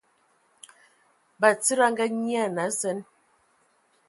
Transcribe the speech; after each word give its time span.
Batsidi 1.39 1.81
a 1.87 1.89
Ngaanyian 1.91 2.55
a 2.65 2.67
zen. 2.79 2.99